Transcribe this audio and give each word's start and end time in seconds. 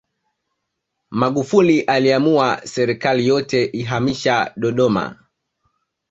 magufuli 1.11 1.81
aliamua 1.81 2.61
serikali 2.67 3.27
yote 3.27 3.63
ihamisha 3.65 4.53
dodoma 4.57 5.17